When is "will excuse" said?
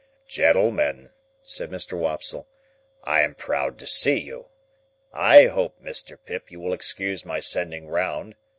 6.59-7.23